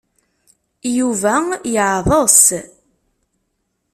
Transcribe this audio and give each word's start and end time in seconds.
Yuba 0.97 1.35
yeɛḍes. 1.73 2.43